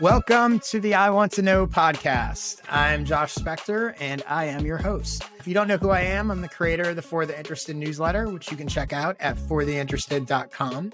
[0.00, 2.60] Welcome to the I Want to Know podcast.
[2.70, 5.24] I'm Josh Spector and I am your host.
[5.40, 7.74] If you don't know who I am, I'm the creator of the For the Interested
[7.74, 10.92] newsletter, which you can check out at fortheinterested.com.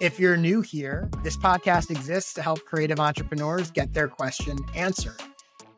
[0.00, 5.20] If you're new here, this podcast exists to help creative entrepreneurs get their question answered.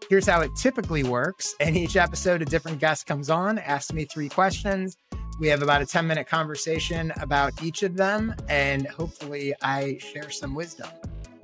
[0.09, 1.57] Here's how it typically works.
[1.59, 4.97] In each episode, a different guest comes on, asks me three questions.
[5.41, 10.31] We have about a 10 minute conversation about each of them, and hopefully, I share
[10.31, 10.89] some wisdom.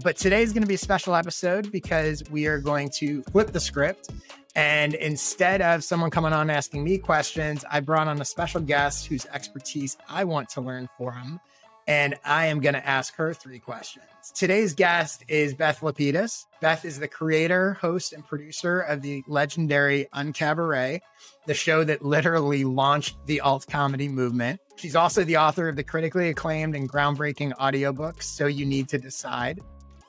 [0.04, 3.52] But today is going to be a special episode because we are going to flip
[3.52, 4.10] the script.
[4.54, 9.06] And instead of someone coming on asking me questions, I brought on a special guest
[9.06, 11.40] whose expertise I want to learn from.
[11.86, 14.04] And I am going to ask her three questions.
[14.34, 16.44] Today's guest is Beth Lapides.
[16.60, 21.00] Beth is the creator, host, and producer of the legendary Uncabaret,
[21.46, 24.60] the show that literally launched the alt comedy movement.
[24.76, 28.98] She's also the author of the critically acclaimed and groundbreaking audiobook, So You Need to
[28.98, 29.60] Decide,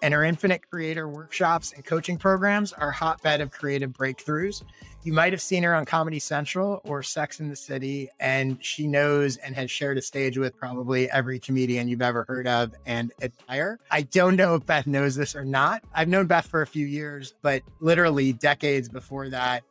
[0.05, 4.61] and her Infinite Creator workshops and coaching programs are hotbed of creative breakthroughs.
[5.01, 8.85] You might have seen her on Comedy Central or Sex in the City, and she
[8.85, 13.13] knows and has shared a stage with probably every comedian you've ever heard of and
[13.23, 13.79] admire.
[13.89, 15.83] I don't know if Beth knows this or not.
[15.95, 19.63] I've known Beth for a few years, but literally decades before that,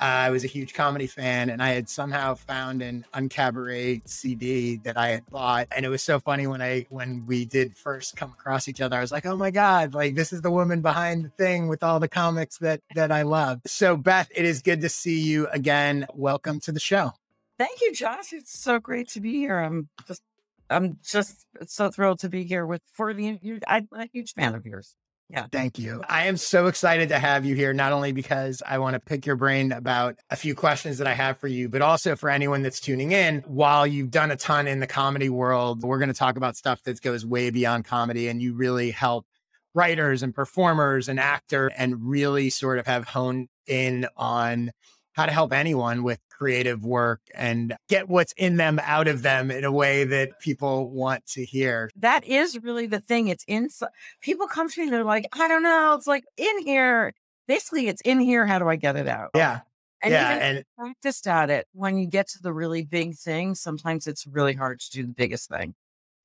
[0.00, 4.96] I was a huge comedy fan, and I had somehow found an Uncabaret CD that
[4.96, 8.30] I had bought, and it was so funny when I when we did first come
[8.32, 8.96] across each other.
[8.96, 9.92] I was like, "Oh my god!
[9.92, 13.22] Like this is the woman behind the thing with all the comics that that I
[13.22, 16.06] love." So, Beth, it is good to see you again.
[16.14, 17.12] Welcome to the show.
[17.58, 18.32] Thank you, Josh.
[18.32, 19.58] It's so great to be here.
[19.58, 20.22] I'm just
[20.70, 23.38] I'm just so thrilled to be here with for the.
[23.66, 24.96] I'm a huge fan of yours.
[25.30, 25.46] Yeah.
[25.52, 26.02] Thank you.
[26.08, 29.26] I am so excited to have you here, not only because I want to pick
[29.26, 32.62] your brain about a few questions that I have for you, but also for anyone
[32.62, 33.42] that's tuning in.
[33.46, 36.82] While you've done a ton in the comedy world, we're going to talk about stuff
[36.82, 39.24] that goes way beyond comedy, and you really help
[39.72, 44.72] writers and performers and actor and really sort of have honed in on
[45.20, 49.50] how to help anyone with creative work and get what's in them out of them
[49.50, 51.90] in a way that people want to hear.
[51.96, 53.28] That is really the thing.
[53.28, 53.90] It's inside.
[54.22, 55.94] People come to me, they're like, I don't know.
[55.94, 57.12] It's like in here.
[57.46, 58.46] Basically, it's in here.
[58.46, 59.30] How do I get it out?
[59.34, 59.60] Yeah.
[60.02, 61.66] And yeah, even and practiced at it.
[61.74, 65.12] When you get to the really big thing, sometimes it's really hard to do the
[65.12, 65.74] biggest thing.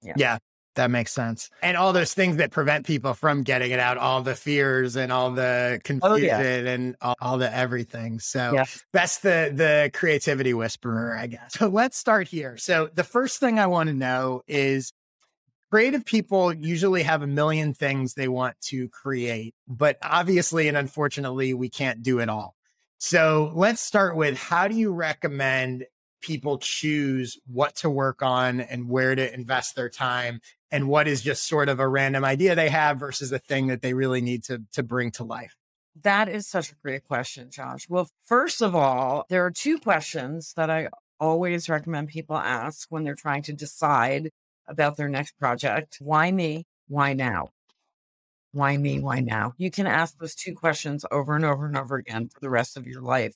[0.01, 0.13] Yeah.
[0.16, 0.38] yeah.
[0.75, 1.50] That makes sense.
[1.62, 5.12] And all those things that prevent people from getting it out, all the fears and
[5.12, 6.40] all the confusion oh, yeah.
[6.41, 8.19] and all, all, the everything.
[8.19, 8.66] So yeah.
[8.91, 11.53] that's the the creativity whisperer, I guess.
[11.53, 12.58] So let's start here.
[12.58, 14.91] So the first thing I want to know is
[15.72, 21.53] creative people usually have a million things they want to create, but obviously and unfortunately
[21.53, 22.56] we can't do it all.
[22.97, 25.85] So let's start with how do you recommend
[26.22, 30.40] people choose what to work on and where to invest their time
[30.75, 33.81] and what is just sort of a random idea they have versus a thing that
[33.81, 35.56] they really need to to bring to life.
[36.03, 37.88] That is such a great question josh.
[37.88, 43.06] Well first of all there are two questions that i always recommend people ask when
[43.06, 44.31] they're trying to decide
[44.68, 45.97] about their next project.
[46.02, 46.66] Why me?
[46.90, 47.52] Why now?
[48.52, 49.00] Why me?
[49.00, 49.53] Why now?
[49.58, 52.75] You can ask those two questions over and over and over again for the rest
[52.75, 53.35] of your life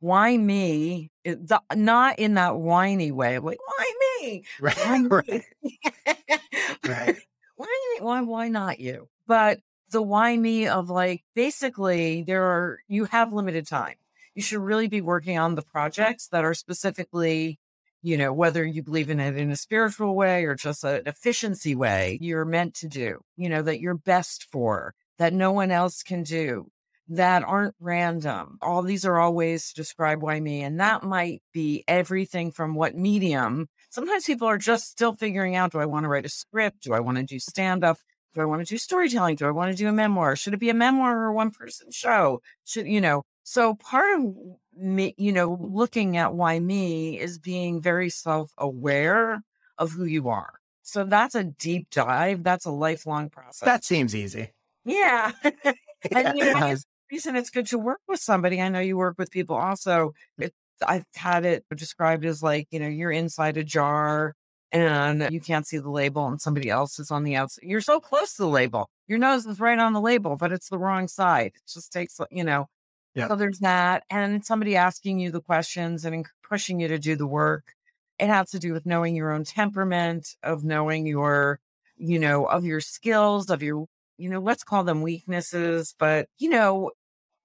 [0.00, 1.10] why me?
[1.24, 3.38] The, not in that whiny way.
[3.38, 4.44] Like, why me?
[4.60, 4.76] Right.
[4.76, 5.08] Why me?
[5.12, 6.40] right.
[6.86, 7.16] right.
[7.56, 9.08] Why, why, why not you?
[9.26, 13.94] But the why me of like, basically, there are, you have limited time.
[14.34, 17.58] You should really be working on the projects that are specifically,
[18.02, 21.74] you know, whether you believe in it in a spiritual way or just an efficiency
[21.74, 26.02] way, you're meant to do, you know, that you're best for, that no one else
[26.02, 26.70] can do
[27.10, 28.56] that aren't random.
[28.62, 30.62] All these are all ways to describe why me.
[30.62, 33.68] And that might be everything from what medium.
[33.90, 36.84] Sometimes people are just still figuring out do I want to write a script?
[36.84, 37.98] Do I want to do stand up?
[38.32, 39.34] Do I want to do storytelling?
[39.34, 40.36] Do I want to do a memoir?
[40.36, 42.40] Should it be a memoir or a one person show?
[42.64, 44.32] Should, you know, so part of
[44.76, 49.42] me, you know, looking at why me is being very self aware
[49.78, 50.60] of who you are.
[50.82, 52.44] So that's a deep dive.
[52.44, 53.66] That's a lifelong process.
[53.66, 54.52] That seems easy.
[54.84, 55.32] Yeah.
[56.12, 56.76] and you know,
[57.10, 58.60] reason it's good to work with somebody.
[58.60, 60.14] I know you work with people also.
[60.40, 60.46] Mm.
[60.46, 60.54] It,
[60.86, 64.34] I've had it described as like, you know, you're inside a jar
[64.72, 67.64] and you can't see the label and somebody else is on the outside.
[67.64, 68.88] You're so close to the label.
[69.08, 71.52] Your nose is right on the label, but it's the wrong side.
[71.54, 72.66] It just takes, uh, you know,
[73.14, 73.28] yeah.
[73.28, 74.04] so there's that.
[74.08, 77.74] And somebody asking you the questions and pushing you to do the work.
[78.18, 81.58] It has to do with knowing your own temperament, of knowing your,
[81.96, 83.86] you know, of your skills, of your,
[84.18, 86.90] you know, let's call them weaknesses, but, you know,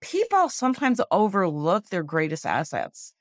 [0.01, 3.13] people sometimes overlook their greatest assets.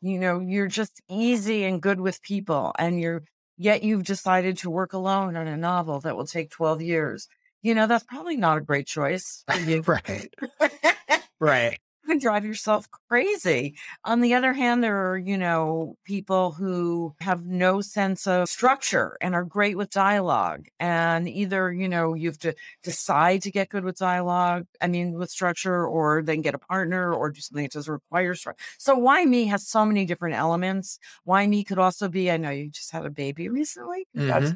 [0.00, 3.24] You know, you're just easy and good with people, and you're
[3.56, 7.28] yet you've decided to work alone on a novel that will take 12 years.
[7.62, 9.82] you know, that's probably not a great choice for you.
[9.86, 10.34] right.
[11.40, 11.78] right
[12.12, 13.74] can drive yourself crazy.
[14.04, 19.16] On the other hand, there are, you know, people who have no sense of structure
[19.22, 20.66] and are great with dialogue.
[20.78, 25.14] And either, you know, you have to decide to get good with dialogue, I mean,
[25.14, 28.62] with structure, or then get a partner or do something that doesn't require structure.
[28.78, 30.98] So, Why Me has so many different elements.
[31.24, 34.06] Why Me could also be, I know you just had a baby recently.
[34.16, 34.52] Mm-hmm.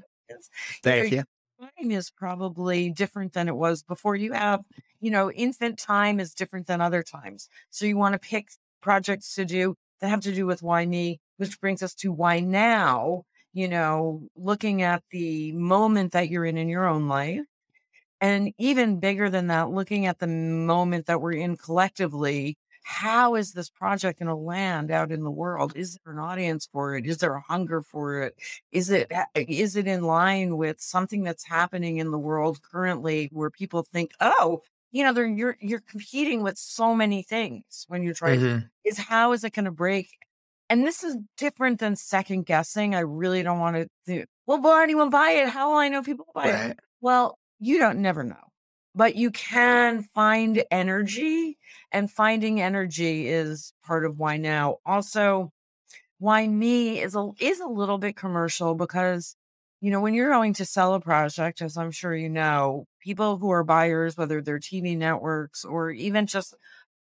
[0.83, 1.25] Thank you
[1.61, 4.17] time is probably different than it was before.
[4.17, 4.63] You have,
[5.01, 7.49] you know, infant time is different than other times.
[7.71, 8.49] So you want to pick
[8.81, 12.41] projects to do that have to do with why me, which brings us to why
[12.41, 17.41] now, you know, looking at the moment that you're in in your own life.
[18.21, 22.57] And even bigger than that, looking at the moment that we're in collectively
[22.89, 25.73] how is this project going to land out in the world?
[25.75, 27.05] Is there an audience for it?
[27.05, 28.37] Is there a hunger for it?
[28.71, 33.51] Is it is it in line with something that's happening in the world currently where
[33.51, 34.63] people think, oh,
[34.93, 38.59] you know, they're you're you're competing with so many things when you're trying mm-hmm.
[38.61, 40.09] to, is how is it going to break?
[40.71, 42.95] And this is different than second guessing.
[42.95, 45.49] I really don't want to think, well, will anyone buy it?
[45.49, 46.71] How will I know people buy right.
[46.71, 46.81] it?
[47.01, 48.37] Well, you don't never know
[48.97, 51.59] but you can find energy
[51.93, 54.79] and finding energy is part of why now.
[54.87, 55.53] Also
[56.19, 59.37] why me is a is a little bit commercial because
[59.81, 63.37] you know when you're going to sell a project as i'm sure you know people
[63.39, 66.55] who are buyers whether they're tv networks or even just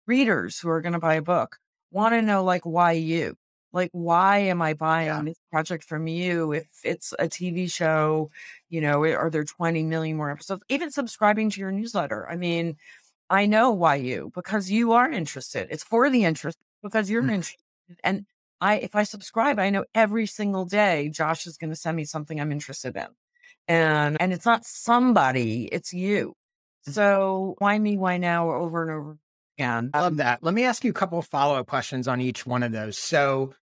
[0.07, 1.57] readers who are going to buy a book
[1.91, 3.35] want to know like why you
[3.73, 5.21] like why am i buying yeah.
[5.23, 8.29] this project from you if it's a tv show
[8.69, 10.63] you know are there 20 million more episodes?
[10.69, 12.27] Even subscribing to your newsletter.
[12.29, 12.77] I mean
[13.29, 15.67] i know why you because you are interested.
[15.71, 17.33] It's for the interest because you're mm.
[17.33, 17.59] interested.
[18.03, 18.25] And
[18.61, 22.05] i if i subscribe i know every single day josh is going to send me
[22.05, 23.07] something i'm interested in.
[23.67, 26.35] And and it's not somebody it's you.
[26.87, 26.93] Mm.
[26.93, 29.17] so why me why now over and over
[29.57, 29.91] again?
[29.93, 30.43] I love that.
[30.43, 32.97] Let me ask you a couple of follow-up questions on each one of those.
[32.97, 33.53] So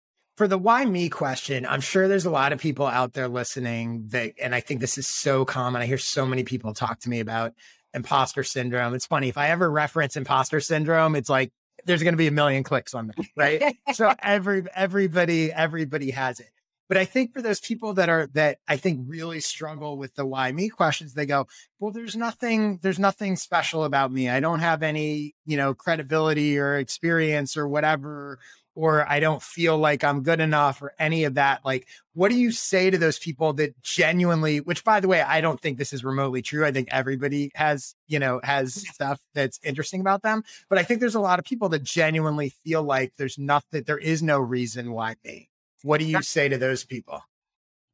[0.41, 4.07] for the why me question, I'm sure there's a lot of people out there listening
[4.09, 5.83] that, and I think this is so common.
[5.83, 7.53] I hear so many people talk to me about
[7.93, 8.95] imposter syndrome.
[8.95, 11.53] It's funny if I ever reference imposter syndrome, it's like
[11.85, 13.77] there's going to be a million clicks on that, right?
[13.93, 16.49] so every everybody everybody has it.
[16.89, 20.25] But I think for those people that are that I think really struggle with the
[20.25, 21.49] why me questions, they go,
[21.79, 24.31] well, there's nothing, there's nothing special about me.
[24.31, 28.39] I don't have any, you know, credibility or experience or whatever
[28.81, 31.62] or I don't feel like I'm good enough or any of that.
[31.67, 35.43] Like, what do you say to those people that genuinely, which by the way, I
[35.43, 36.65] don't think this is remotely true.
[36.65, 40.44] I think everybody has, you know, has stuff that's interesting about them.
[40.71, 43.99] But I think there's a lot of people that genuinely feel like there's nothing, there
[43.99, 45.50] is no reason why me.
[45.83, 47.21] What do you say to those people?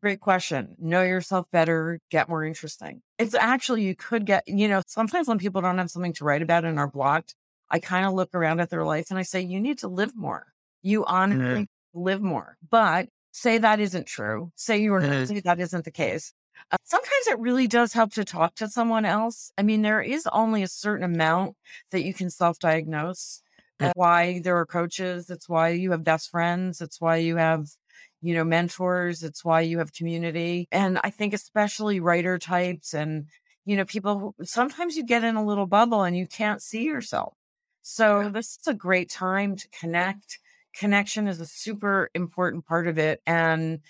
[0.01, 0.77] Great question.
[0.79, 3.03] Know yourself better, get more interesting.
[3.19, 6.43] It's actually, you could get, you know, sometimes when people don't have something to write
[6.43, 7.35] about and are blocked,
[7.69, 10.15] I kind of look around at their life and I say, you need to live
[10.15, 10.47] more
[10.83, 12.01] you honestly mm-hmm.
[12.01, 12.57] live more.
[12.69, 14.51] But say that isn't true.
[14.55, 15.25] Say you're mm-hmm.
[15.25, 16.33] say that isn't the case.
[16.71, 19.53] Uh, sometimes it really does help to talk to someone else.
[19.59, 21.55] I mean, there is only a certain amount
[21.91, 23.43] that you can self-diagnose.
[23.79, 24.01] That's mm.
[24.01, 25.29] why there are coaches.
[25.29, 26.81] It's why you have best friends.
[26.81, 27.69] It's why you have,
[28.23, 29.23] you know, mentors.
[29.23, 30.67] It's why you have community.
[30.73, 33.27] And I think especially writer types and,
[33.67, 36.85] you know, people who, sometimes you get in a little bubble and you can't see
[36.85, 37.35] yourself.
[37.83, 40.39] So this is a great time to connect
[40.77, 43.21] connection is a super important part of it.
[43.27, 43.81] And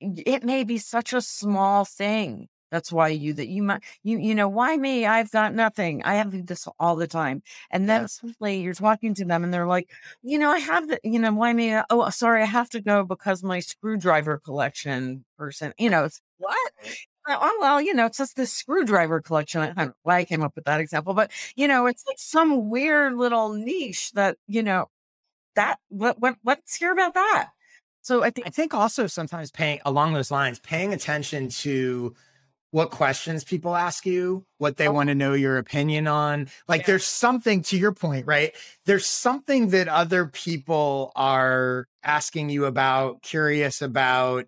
[0.00, 2.48] it may be such a small thing.
[2.70, 5.06] That's why you that you might you you know why me?
[5.06, 6.02] I've got nothing.
[6.02, 7.40] I have this all the time,
[7.70, 8.20] and then yes.
[8.20, 9.90] suddenly you're talking to them, and they're like,
[10.22, 11.72] you know, I have the you know why me?
[11.72, 15.72] Uh, oh, sorry, I have to go because my screwdriver collection person.
[15.78, 16.72] You know, it's what?
[17.28, 19.60] Uh, oh, well, you know, it's just this screwdriver collection.
[19.60, 22.18] I don't know why I came up with that example, but you know, it's like
[22.18, 24.88] some weird little niche that, you know,
[25.56, 27.50] that what what let's hear about that.
[28.02, 32.14] So I think I think also sometimes paying along those lines, paying attention to
[32.74, 34.92] what questions people ask you, what they oh.
[34.92, 36.48] want to know your opinion on.
[36.66, 36.86] Like yeah.
[36.88, 38.52] there's something to your point, right?
[38.84, 44.46] There's something that other people are asking you about, curious about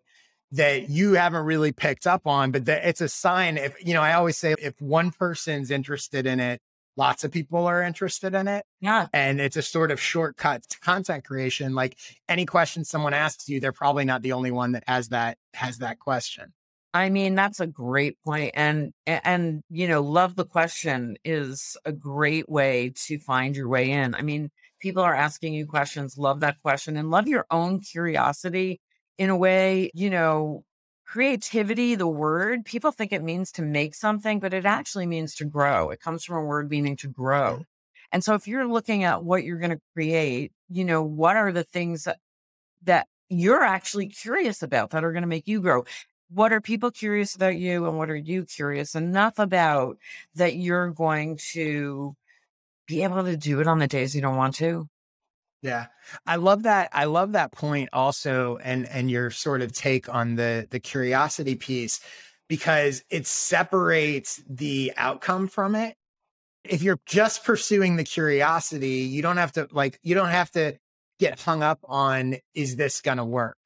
[0.51, 4.03] that you haven't really picked up on, but that it's a sign if, you know,
[4.03, 6.61] I always say if one person's interested in it,
[6.97, 8.65] lots of people are interested in it.
[8.81, 9.07] Yeah.
[9.13, 11.75] And it's a sort of shortcut to content creation.
[11.75, 11.99] Like
[12.29, 15.79] any question someone asks you, they're probably not the only one that has that has
[15.79, 16.53] that question.
[16.95, 18.53] I mean, that's a great point.
[18.55, 23.91] And and you know, love the question is a great way to find your way
[23.91, 24.15] in.
[24.15, 24.51] I mean,
[24.81, 28.81] people are asking you questions, love that question and love your own curiosity
[29.19, 30.65] in a way, you know,
[31.07, 35.45] creativity, the word, people think it means to make something, but it actually means to
[35.45, 35.91] grow.
[35.91, 37.65] It comes from a word meaning to grow.
[38.13, 41.53] And so if you're looking at what you're going to create, you know, what are
[41.53, 42.19] the things that,
[42.85, 45.85] that you're actually curious about that are going to make you grow?
[46.29, 49.99] What are people curious about you and what are you curious enough about
[50.35, 52.17] that you're going to
[52.87, 54.89] be able to do it on the days you don't want to?
[55.67, 55.87] Yeah.
[56.27, 56.91] I love that.
[56.93, 61.57] I love that point also and and your sort of take on the the curiosity
[61.57, 62.01] piece
[62.49, 65.97] because it separates the outcome from it.
[66.65, 70.77] If you're just pursuing the curiosity, you don't have to like you don't have to
[71.19, 73.57] get hung up on is this going to work?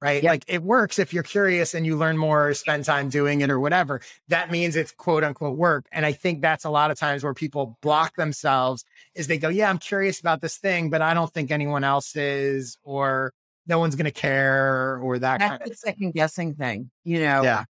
[0.00, 0.22] Right?
[0.22, 0.30] Yep.
[0.30, 3.50] Like it works if you're curious and you learn more, or spend time doing it
[3.50, 4.00] or whatever.
[4.28, 5.86] That means it's quote unquote work.
[5.92, 8.84] And I think that's a lot of times where people block themselves
[9.14, 12.14] is they go, yeah, I'm curious about this thing, but I don't think anyone else
[12.16, 13.32] is, or
[13.66, 17.42] no one's going to care or that that's kind of second guessing thing, you know?
[17.42, 17.64] Yeah.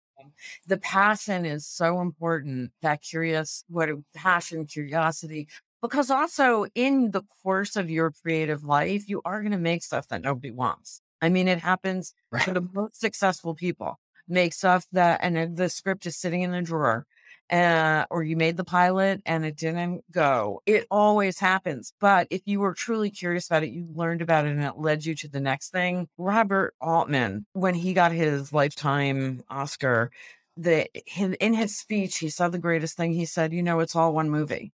[0.66, 2.72] The passion is so important.
[2.82, 5.48] That curious, what a passion, curiosity,
[5.80, 10.08] because also in the course of your creative life, you are going to make stuff
[10.08, 11.02] that nobody wants.
[11.24, 12.44] I mean, it happens right.
[12.44, 13.98] to the most successful people.
[14.28, 17.06] Make stuff that, and the script is sitting in the drawer,
[17.50, 20.60] uh, or you made the pilot and it didn't go.
[20.66, 21.94] It always happens.
[21.98, 25.06] But if you were truly curious about it, you learned about it and it led
[25.06, 26.08] you to the next thing.
[26.18, 30.10] Robert Altman, when he got his lifetime Oscar,
[30.58, 33.12] the in his speech, he said the greatest thing.
[33.14, 34.72] He said, "You know, it's all one movie.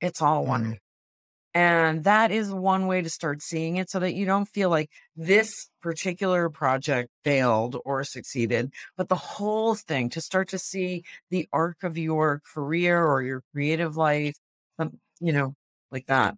[0.00, 0.78] It's all one."
[1.54, 4.90] And that is one way to start seeing it so that you don't feel like
[5.16, 11.48] this particular project failed or succeeded, but the whole thing to start to see the
[11.52, 14.36] arc of your career or your creative life,
[14.78, 15.54] um, you know,
[15.90, 16.36] like that.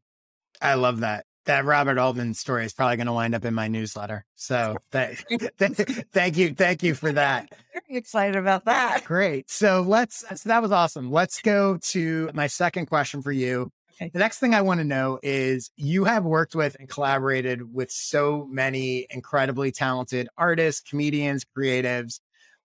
[0.63, 1.27] I love that.
[1.45, 4.25] That Robert Altman story is probably going to wind up in my newsletter.
[4.37, 5.51] So th- th-
[6.13, 6.55] thank you.
[6.55, 7.53] Thank you for that.
[7.73, 9.05] Very excited about that.
[9.05, 9.51] Great.
[9.51, 11.11] So let's, so that was awesome.
[11.11, 13.71] Let's go to my second question for you.
[13.95, 14.11] Okay.
[14.13, 17.91] The next thing I want to know is you have worked with and collaborated with
[17.91, 22.21] so many incredibly talented artists, comedians, creatives.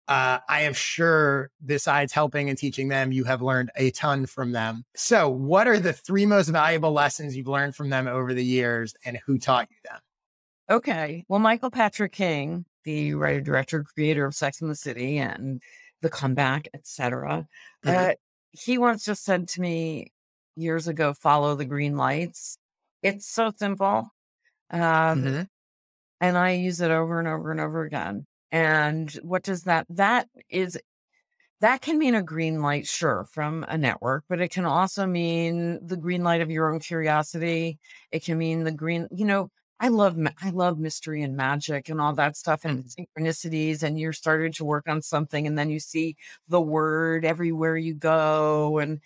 [0.07, 4.53] Uh, I am sure, besides helping and teaching them, you have learned a ton from
[4.53, 4.85] them.
[4.95, 8.95] So, what are the three most valuable lessons you've learned from them over the years,
[9.03, 9.99] and who taught you them?
[10.69, 11.25] Okay.
[11.27, 15.61] Well, Michael Patrick King, the writer, director, creator of Sex and the City and
[16.01, 17.45] The Comeback, etc.,
[17.85, 18.11] mm-hmm.
[18.11, 18.13] uh,
[18.51, 20.13] he once just said to me,
[20.57, 22.57] years ago, follow the green lights.
[23.03, 24.09] It's so simple.
[24.69, 25.41] Um, mm-hmm.
[26.19, 28.25] And I use it over and over and over again.
[28.51, 30.79] And what does that, that is,
[31.61, 35.79] that can mean a green light, sure, from a network, but it can also mean
[35.85, 37.79] the green light of your own curiosity.
[38.11, 39.49] It can mean the green, you know,
[39.79, 43.07] I love I love mystery and magic and all that stuff and mm.
[43.17, 46.15] synchronicities and you're starting to work on something and then you see
[46.47, 49.01] the word everywhere you go and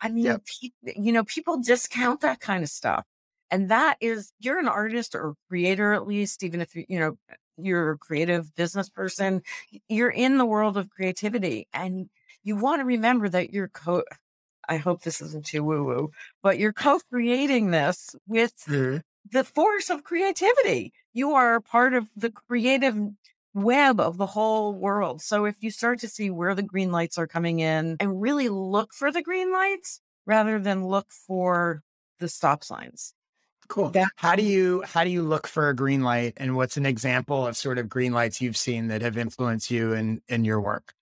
[0.00, 0.42] I mean yep.
[0.44, 3.04] pe- you know people discount that kind of stuff
[3.50, 7.16] and that is you're an artist or creator at least even if you you know
[7.56, 9.42] you're a creative business person
[9.88, 12.10] you're in the world of creativity and
[12.42, 14.02] you want to remember that you're co
[14.68, 16.10] I hope this isn't too woo woo,
[16.42, 18.98] but you're co creating this with mm-hmm
[19.30, 20.92] the force of creativity.
[21.12, 22.96] You are part of the creative
[23.54, 25.22] web of the whole world.
[25.22, 28.48] So if you start to see where the green lights are coming in and really
[28.48, 31.82] look for the green lights rather than look for
[32.20, 33.14] the stop signs.
[33.68, 33.90] Cool.
[33.90, 36.86] That, how do you how do you look for a green light and what's an
[36.86, 40.60] example of sort of green lights you've seen that have influenced you in in your
[40.60, 40.94] work?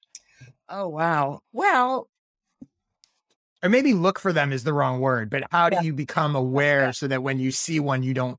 [0.68, 1.40] Oh wow.
[1.52, 2.08] Well,
[3.64, 5.82] or maybe look for them is the wrong word, but how do yeah.
[5.82, 6.90] you become aware yeah.
[6.90, 8.38] so that when you see one, you don't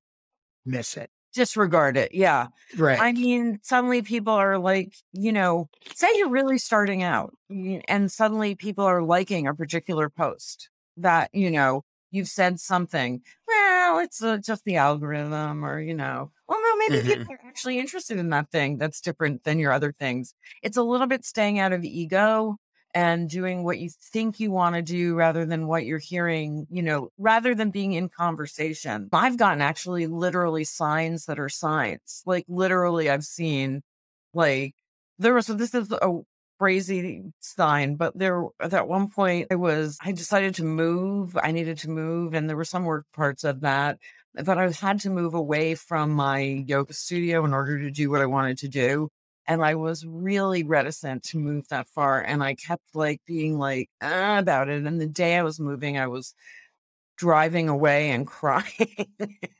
[0.66, 1.10] miss it?
[1.34, 2.14] Disregard it.
[2.14, 2.48] Yeah.
[2.78, 3.00] Right.
[3.00, 7.36] I mean, suddenly people are like, you know, say you're really starting out
[7.88, 13.22] and suddenly people are liking a particular post that, you know, you've said something.
[13.48, 17.20] Well, it's uh, just the algorithm or, you know, well, no, maybe mm-hmm.
[17.20, 20.36] people are actually interested in that thing that's different than your other things.
[20.62, 22.58] It's a little bit staying out of ego
[22.96, 26.82] and doing what you think you want to do rather than what you're hearing, you
[26.82, 29.10] know, rather than being in conversation.
[29.12, 32.24] I've gotten actually literally signs that are signs.
[32.26, 33.82] Like literally I've seen
[34.34, 34.76] like
[35.20, 36.20] there was this is a
[36.58, 41.38] crazy sign, but there at one point it was I decided to move.
[41.44, 43.98] I needed to move and there were some work parts of that.
[44.34, 48.22] But I had to move away from my yoga studio in order to do what
[48.22, 49.10] I wanted to do.
[49.48, 52.22] And I was really reticent to move that far.
[52.22, 54.86] And I kept like being like ah, about it.
[54.86, 56.34] And the day I was moving, I was
[57.18, 59.08] driving away and crying.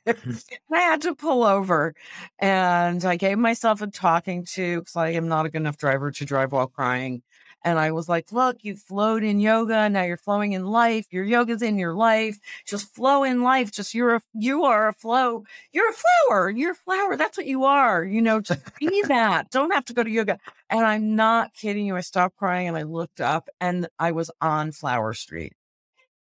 [0.06, 1.94] and I had to pull over
[2.38, 6.10] and I gave myself a talking to because I am not a good enough driver
[6.10, 7.22] to drive while crying.
[7.66, 9.88] And I was like, look, you flowed in yoga.
[9.88, 11.08] Now you're flowing in life.
[11.10, 12.38] Your yoga's in your life.
[12.64, 13.72] Just flow in life.
[13.72, 15.42] Just you're a, you are a flow.
[15.72, 15.92] You're a
[16.28, 16.48] flower.
[16.48, 17.16] You're a flower.
[17.16, 18.04] That's what you are.
[18.04, 19.50] You know, just be that.
[19.50, 20.38] Don't have to go to yoga.
[20.70, 21.96] And I'm not kidding you.
[21.96, 25.52] I stopped crying and I looked up and I was on Flower Street.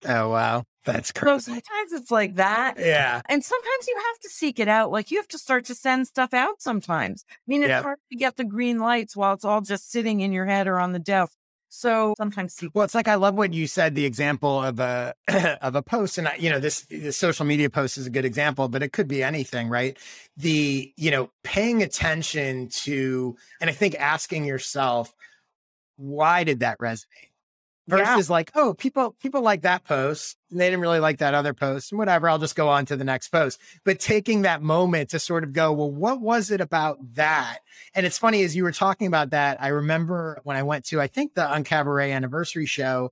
[0.05, 0.65] Oh, wow.
[0.83, 1.35] That's crazy.
[1.35, 2.75] So sometimes it's like that.
[2.79, 3.21] Yeah.
[3.29, 4.91] And sometimes you have to seek it out.
[4.91, 7.23] Like you have to start to send stuff out sometimes.
[7.29, 7.83] I mean, it's Yeah.
[7.83, 10.79] hard to get the green lights while it's all just sitting in your head or
[10.79, 11.33] on the desk.
[11.73, 13.95] So sometimes seek Well, it's like I love what you said.
[13.95, 15.13] The example of a
[15.61, 18.25] of a post, and I, you know this the social media post is a good
[18.25, 19.97] example, but it could be anything, right?
[20.35, 25.13] The you know paying attention to, and I think asking yourself,
[25.95, 27.30] why did that resonate?
[27.91, 28.15] Yeah.
[28.15, 31.53] Versus like, oh, people people like that post, and they didn't really like that other
[31.53, 32.29] post, and whatever.
[32.29, 33.59] I'll just go on to the next post.
[33.83, 37.59] But taking that moment to sort of go, well, what was it about that?
[37.93, 39.61] And it's funny as you were talking about that.
[39.61, 43.11] I remember when I went to, I think the Uncabaret anniversary show,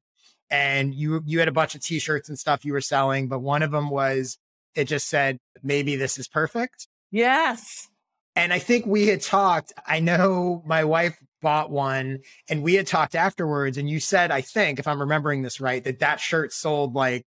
[0.49, 3.63] and you you had a bunch of T-shirts and stuff you were selling, but one
[3.63, 4.37] of them was
[4.75, 7.87] it just said, "Maybe this is perfect." Yes.
[8.35, 9.73] And I think we had talked.
[9.85, 12.19] I know my wife bought one,
[12.49, 13.77] and we had talked afterwards.
[13.77, 17.25] And you said, I think, if I'm remembering this right, that that shirt sold like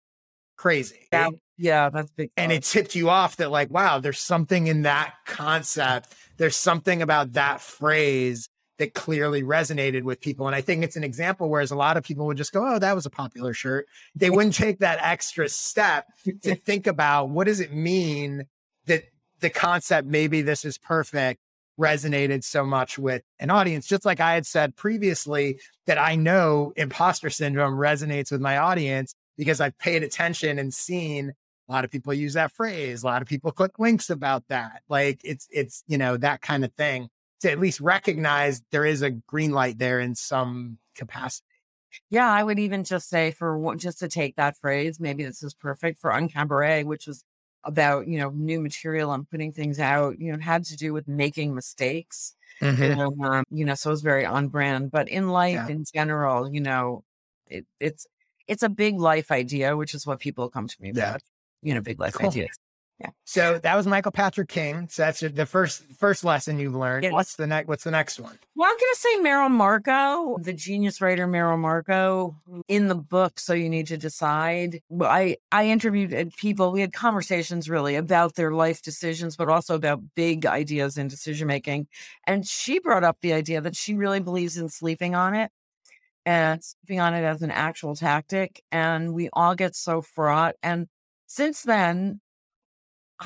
[0.57, 1.09] crazy.
[1.13, 1.31] Yeah.
[1.59, 1.91] Yeah.
[1.91, 2.31] That's big.
[2.37, 6.15] And it tipped you off that, like, wow, there's something in that concept.
[6.39, 10.47] There's something about that phrase that clearly resonated with people.
[10.47, 12.79] And I think it's an example whereas a lot of people would just go, oh,
[12.79, 13.87] that was a popular shirt.
[14.15, 16.07] They wouldn't take that extra step
[16.43, 18.45] to think about what does it mean
[18.87, 19.05] that
[19.41, 21.42] the concept, maybe this is perfect,
[21.81, 23.87] resonated so much with an audience.
[23.87, 29.15] Just like I had said previously, that I know imposter syndrome resonates with my audience
[29.37, 31.33] because I've paid attention and seen
[31.69, 33.03] a lot of people use that phrase.
[33.03, 34.83] A lot of people click links about that.
[34.89, 37.09] Like it's, it's, you know, that kind of thing
[37.41, 41.47] to at least recognize there is a green light there in some capacity.
[42.11, 45.55] Yeah, I would even just say for just to take that phrase, maybe this is
[45.55, 47.25] perfect for Uncabaret, which was
[47.65, 50.19] about you know new material and putting things out.
[50.21, 52.35] You know, it had to do with making mistakes.
[52.61, 53.01] Mm-hmm.
[53.01, 54.91] And, um, you know, so it was very on brand.
[54.93, 55.69] But in life Yeah.
[55.69, 57.05] in general, you know,
[57.49, 58.07] it, it's
[58.49, 61.11] it's a big life idea, which is what people come to me Yeah.
[61.11, 61.23] about.
[61.63, 62.29] You know, big life Cool.
[62.29, 62.59] ideas.
[63.25, 64.89] So that was Michael Patrick King.
[64.91, 67.05] So that's the first first lesson you've learned.
[67.05, 67.13] Yes.
[67.13, 67.67] What's the next?
[67.67, 68.39] What's the next one?
[68.55, 72.35] Well, I'm going to say Merrill Markoe, the genius writer Merrill Markoe,
[72.69, 73.41] in the book.
[73.41, 74.81] So you need to decide.
[75.01, 76.73] I I interviewed uh, people.
[76.73, 81.47] We had conversations really about their life decisions, but also about big ideas in decision
[81.49, 81.87] making.
[82.27, 85.51] And she brought up the idea that she really believes in sleeping on it
[86.27, 88.63] and sleeping on it as an actual tactic.
[88.71, 90.55] And we all get so fraught.
[90.63, 90.89] And
[91.27, 92.21] since then,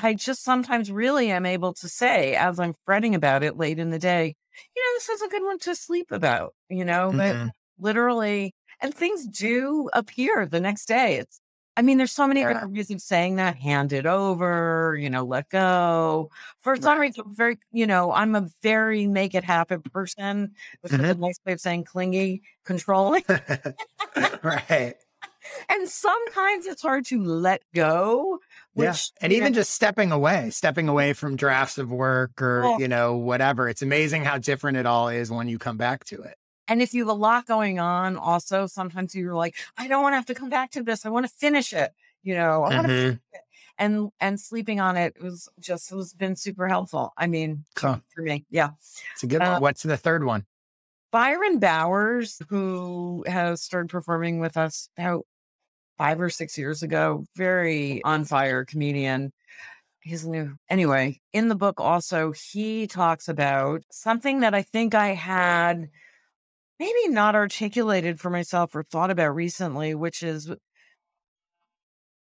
[0.03, 3.89] I just sometimes really am able to say, as I'm fretting about it late in
[3.91, 4.35] the day,
[4.75, 7.51] you know, this is a good one to sleep about, you know, but Mhm.
[7.79, 11.17] literally, and things do appear the next day.
[11.17, 11.39] It's,
[11.75, 12.49] I mean, there's so many Yeah.
[12.53, 16.29] different ways of saying that hand it over, you know, let go.
[16.61, 20.97] For some reason, I'm very, you know, I'm a very make it happen person, which
[20.97, 23.23] is a nice way of saying clingy, controlling.
[24.43, 24.95] right.
[25.69, 28.39] And sometimes it's hard to let go,
[28.73, 28.95] which, yeah.
[29.21, 32.79] And you know, even just stepping away, stepping away from drafts of work or, Oh.
[32.79, 33.67] you know, whatever.
[33.69, 36.37] It's amazing how different it all is when you come back to it.
[36.67, 40.13] And if you have a lot going on, also sometimes you're like, I don't want
[40.13, 41.05] to have to come back to this.
[41.05, 41.91] I want to finish it.
[42.23, 43.01] You know, I want to Mhm.
[43.03, 43.41] finish it.
[43.79, 47.13] And and sleeping on it was just was been super helpful.
[47.15, 48.01] I mean, Cool.
[48.13, 48.71] for me, yeah.
[49.13, 49.61] It's a good Uh, one.
[49.61, 50.45] What's the third one?
[51.11, 55.25] Byron Bowers, who has started performing with us about
[55.97, 59.31] five or six years ago, very on fire comedian.
[59.99, 60.55] He's new.
[60.69, 65.89] Anyway, in the book, also, he talks about something that I think I had
[66.79, 70.49] maybe not articulated for myself or thought about recently, which is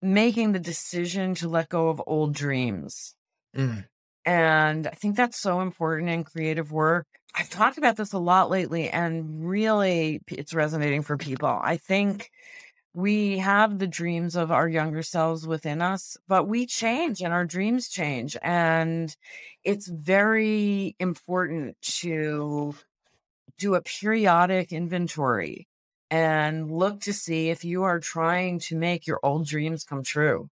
[0.02, 3.16] making the decision to let go of old dreams.
[3.56, 3.86] Mm.
[4.26, 7.08] And I think that's so important in creative work.
[7.36, 11.60] I've talked about this a lot lately, and really it's resonating for people.
[11.62, 12.30] I think
[12.98, 17.46] we have the dreams of our younger selves within us, but we change and our
[17.46, 18.36] dreams change.
[18.42, 19.16] And
[19.64, 22.74] it's very important to
[23.60, 25.68] do a periodic inventory
[26.10, 30.50] and look to see if you are trying to make your old dreams come true.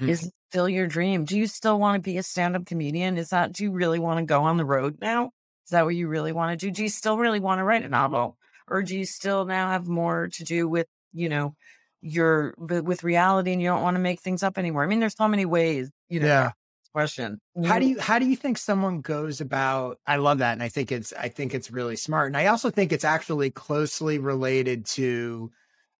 [0.00, 0.08] Mm.
[0.08, 1.24] Is it still your dream?
[1.24, 3.18] Do you still want to be a stand up comedian?
[3.18, 5.32] Is that, do you really want to go on the road now?
[5.64, 6.70] Is that what you really want to do?
[6.70, 8.36] Do you still really want to write a novel?
[8.68, 11.54] Or do you still now have more to do with, you know,
[12.02, 14.82] you're with reality and you don't want to make things up anymore.
[14.82, 16.50] I mean, there's so many ways, you know, yeah.
[16.92, 17.40] question.
[17.64, 20.68] How do you how do you think someone goes about I love that and I
[20.68, 22.28] think it's I think it's really smart.
[22.28, 25.50] And I also think it's actually closely related to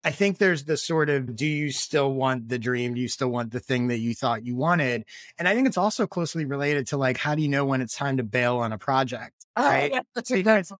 [0.03, 2.95] I think there's the sort of do you still want the dream?
[2.95, 5.05] Do you still want the thing that you thought you wanted?
[5.39, 7.97] And I think it's also closely related to like how do you know when it's
[7.97, 9.35] time to bail on a project?
[9.57, 9.93] Oh, right.
[9.93, 10.73] Yeah, that's because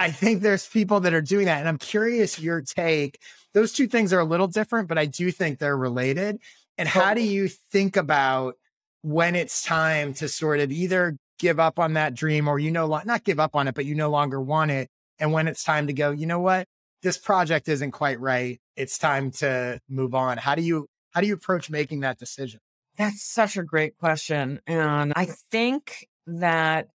[0.00, 1.60] I think there's people that are doing that.
[1.60, 3.20] And I'm curious your take.
[3.54, 6.38] Those two things are a little different, but I do think they're related.
[6.78, 8.56] And how do you think about
[9.02, 12.86] when it's time to sort of either give up on that dream or you know,
[13.04, 14.88] not give up on it, but you no longer want it.
[15.18, 16.66] And when it's time to go, you know what?
[17.02, 18.60] this project isn't quite right.
[18.76, 20.38] It's time to move on.
[20.38, 22.60] How do you how do you approach making that decision?
[22.96, 24.60] That's such a great question.
[24.66, 26.88] And I think that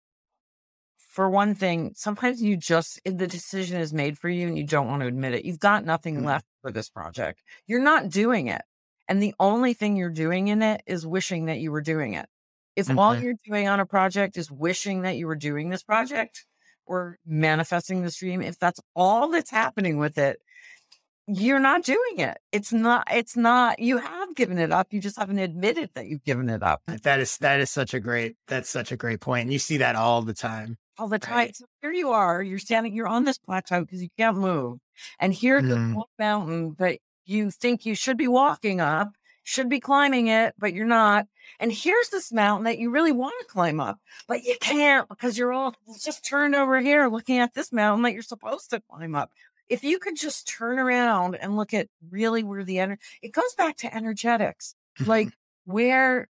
[1.13, 4.87] for one thing, sometimes you just the decision is made for you and you don't
[4.87, 5.45] want to admit it.
[5.45, 6.25] You've got nothing mm-hmm.
[6.25, 7.41] left for this project.
[7.67, 8.63] You're not doing it.
[9.07, 12.25] And the only thing you're doing in it is wishing that you were doing it.
[12.75, 12.99] If mm-hmm.
[12.99, 16.45] all you're doing on a project is wishing that you were doing this project,
[16.85, 20.39] or manifesting this dream, if that's all that's happening with it,
[21.27, 22.37] you're not doing it.
[22.51, 24.87] It's not, it's not, you have given it up.
[24.91, 26.81] You just haven't admitted that you've given it up.
[27.03, 29.43] That is, that is such a great, that's such a great point.
[29.43, 30.77] And you see that all the time.
[30.97, 31.35] All the time.
[31.35, 31.55] Right?
[31.55, 34.79] So here you are, you're standing, you're on this plateau because you can't move.
[35.19, 35.93] And here's mm-hmm.
[35.93, 40.73] the mountain that you think you should be walking up should be climbing it, but
[40.73, 41.27] you're not.
[41.59, 45.37] And here's this mountain that you really want to climb up, but you can't because
[45.37, 49.15] you're all just turned over here looking at this mountain that you're supposed to climb
[49.15, 49.31] up.
[49.69, 53.53] If you could just turn around and look at really where the energy, it goes
[53.57, 54.75] back to energetics,
[55.05, 55.29] like
[55.65, 56.27] where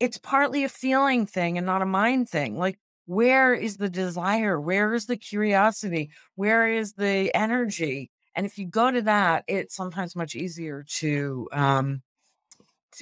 [0.00, 2.56] it's partly a feeling thing and not a mind thing.
[2.56, 4.60] Like, where is the desire?
[4.60, 6.10] Where is the curiosity?
[6.34, 8.10] Where is the energy?
[8.34, 12.02] And if you go to that, it's sometimes much easier to um,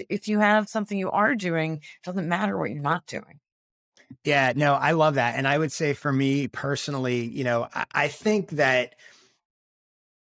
[0.08, 3.40] if you have something you are doing, it doesn't matter what you're not doing.
[4.22, 5.34] Yeah, no, I love that.
[5.34, 8.94] And I would say for me personally, you know, I, I think that,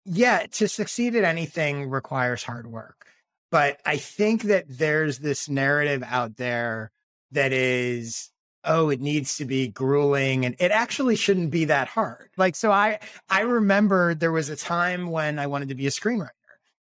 [0.04, 3.06] yeah, to succeed at anything requires hard work.
[3.52, 6.90] But I think that there's this narrative out there
[7.30, 8.30] that is,
[8.66, 12.30] oh, it needs to be grueling and it actually shouldn't be that hard.
[12.36, 12.98] Like, so I,
[13.28, 16.30] I remember there was a time when I wanted to be a screenwriter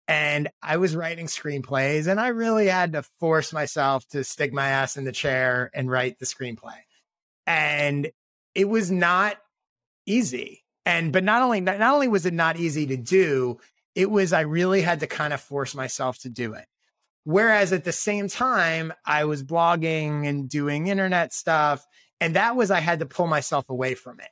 [0.08, 4.68] and I was writing screenplays and I really had to force myself to stick my
[4.68, 6.76] ass in the chair and write the screenplay.
[7.46, 8.10] And
[8.54, 9.38] it was not
[10.06, 10.64] easy.
[10.84, 13.58] And but not only not only was it not easy to do,
[13.94, 16.66] it was I really had to kind of force myself to do it.
[17.24, 21.86] Whereas at the same time, I was blogging and doing internet stuff.
[22.20, 24.28] And that was I had to pull myself away from it.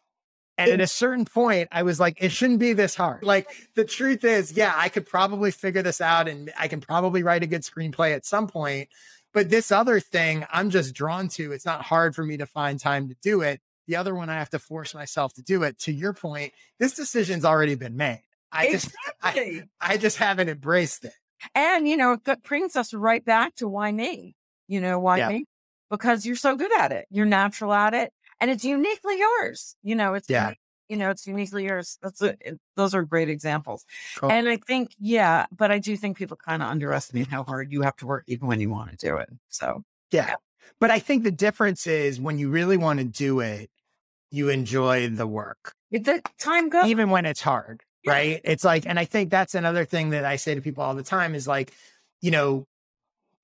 [0.58, 3.24] And at a certain point, I was like, it shouldn't be this hard.
[3.24, 7.22] Like the truth is, yeah, I could probably figure this out and I can probably
[7.22, 8.90] write a good screenplay at some point.
[9.32, 11.52] But this other thing, I'm just drawn to.
[11.52, 13.60] It's not hard for me to find time to do it.
[13.86, 15.78] The other one, I have to force myself to do it.
[15.80, 18.22] To your point, this decision's already been made.
[18.52, 19.60] I exactly.
[19.60, 21.14] just, I, I just haven't embraced it.
[21.54, 24.36] And you know, it brings us right back to why me.
[24.68, 25.28] You know, why yeah.
[25.28, 25.44] me?
[25.90, 27.06] Because you're so good at it.
[27.10, 29.76] You're natural at it and it's uniquely yours.
[29.82, 30.54] You know, it's yeah.
[30.88, 31.98] You know, it's uniquely yours.
[32.02, 33.84] That's a, it, those are great examples.
[34.16, 34.32] Cool.
[34.32, 37.82] And I think, yeah, but I do think people kind of underestimate how hard you
[37.82, 39.28] have to work even when you want to do it.
[39.50, 40.26] So, yeah.
[40.26, 40.34] yeah.
[40.80, 43.70] But I think the difference is when you really want to do it,
[44.32, 45.74] you enjoy the work.
[45.92, 46.86] The time goes.
[46.86, 48.12] Even when it's hard, yeah.
[48.12, 48.40] right?
[48.44, 51.02] It's like, and I think that's another thing that I say to people all the
[51.02, 51.72] time is like,
[52.20, 52.66] you know,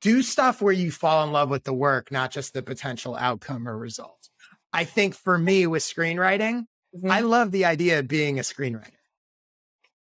[0.00, 3.68] do stuff where you fall in love with the work, not just the potential outcome
[3.68, 4.28] or result.
[4.72, 7.10] I think for me with screenwriting, mm-hmm.
[7.10, 8.90] I love the idea of being a screenwriter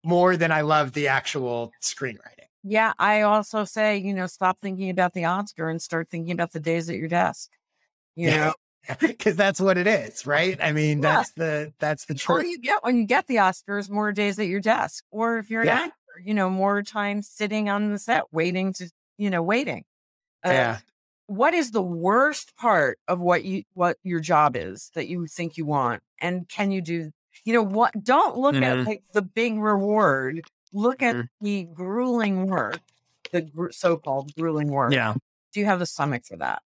[0.03, 2.47] more than I love the actual screenwriting.
[2.63, 6.53] Yeah, I also say, you know, stop thinking about the Oscar and start thinking about
[6.53, 7.49] the days at your desk.
[8.15, 8.53] You know,
[8.99, 10.57] because that's what it is, right?
[10.61, 11.15] I mean, yeah.
[11.15, 12.43] that's the that's the truth.
[12.43, 15.49] Or you get when you get the Oscars, more days at your desk, or if
[15.49, 15.75] you're an yeah.
[15.75, 19.85] actor, you know, more time sitting on the set waiting to, you know, waiting.
[20.45, 20.77] Uh, yeah
[21.27, 25.57] what is the worst part of what you what your job is that you think
[25.57, 27.11] you want and can you do
[27.43, 28.63] you know what don't look mm-hmm.
[28.63, 30.41] at like the big reward
[30.73, 31.45] look at mm-hmm.
[31.45, 32.79] the grueling work
[33.31, 35.13] the gr- so-called grueling work yeah
[35.53, 36.61] do you have the stomach for that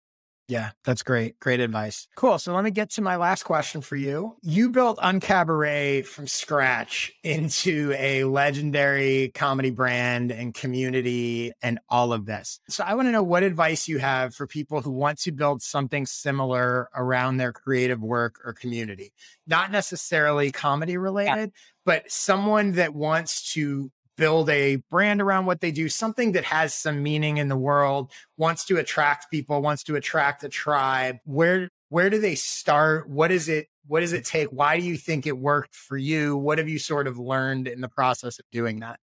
[0.53, 1.41] yeah, that's great.
[1.41, 2.07] Great advice.
[2.15, 2.39] Cool.
[2.39, 4.37] So let me get to my last question for you.
[4.43, 12.27] You built Uncabaret from scratch into a legendary comedy brand and community and all of
[12.27, 12.61] this.
[12.69, 15.63] So I want to know what advice you have for people who want to build
[15.63, 19.15] something similar around their creative work or community.
[19.47, 21.61] Not necessarily comedy related, yeah.
[21.87, 26.75] but someone that wants to build a brand around what they do, something that has
[26.75, 31.19] some meaning in the world, wants to attract people, wants to attract a tribe.
[31.25, 33.09] Where where do they start?
[33.09, 34.49] What is it what does it take?
[34.49, 36.37] Why do you think it worked for you?
[36.37, 38.99] What have you sort of learned in the process of doing that?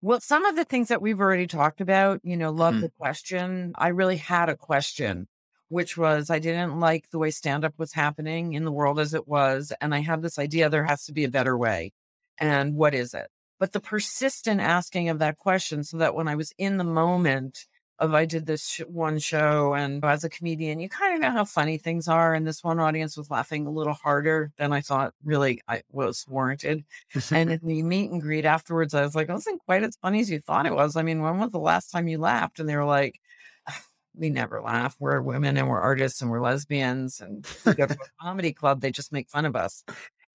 [0.00, 2.82] Well, some of the things that we've already talked about, you know, love mm-hmm.
[2.82, 3.72] the question.
[3.76, 5.28] I really had a question,
[5.68, 9.14] which was I didn't like the way stand up was happening in the world as
[9.14, 9.72] it was.
[9.80, 11.92] And I had this idea there has to be a better way.
[12.38, 13.28] And what is it?
[13.62, 17.68] But the persistent asking of that question so that when I was in the moment,
[18.00, 21.30] of I did this sh- one show and as a comedian, you kind of know
[21.30, 22.34] how funny things are.
[22.34, 26.26] And this one audience was laughing a little harder than I thought really I was
[26.28, 26.82] warranted.
[27.30, 30.18] and in the meet and greet afterwards, I was like, I wasn't quite as funny
[30.18, 30.96] as you thought it was.
[30.96, 32.58] I mean, when was the last time you laughed?
[32.58, 33.20] And they were like,
[34.16, 34.96] we never laugh.
[34.98, 38.80] We're women and we're artists and we're lesbians and we go to a comedy club.
[38.80, 39.84] They just make fun of us.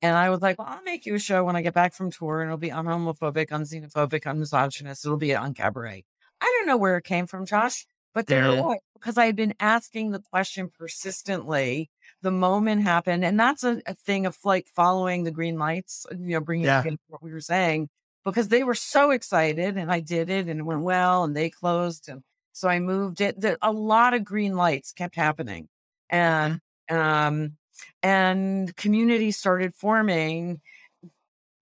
[0.01, 2.11] And I was like, well, I'll make you a show when I get back from
[2.11, 5.05] tour and it'll be unhomophobic, unxenophobic, unmisogynist.
[5.05, 6.03] It'll be Uncabaret.
[6.39, 8.75] I don't know where it came from, Josh, but there yeah.
[8.93, 11.89] because I had been asking the question persistently.
[12.21, 16.15] The moment happened, and that's a, a thing of like following the green lights, uh,
[16.15, 16.83] you know, bringing yeah.
[17.07, 17.89] what we were saying
[18.25, 21.49] because they were so excited, and I did it, and it went well, and they
[21.49, 23.39] closed, and so I moved it.
[23.39, 25.69] The, a lot of green lights kept happening,
[26.09, 26.97] and mm-hmm.
[26.97, 27.57] um,
[28.03, 30.61] and community started forming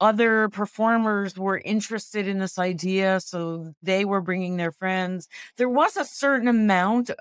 [0.01, 5.28] other performers were interested in this idea so they were bringing their friends.
[5.58, 7.12] There was a certain amount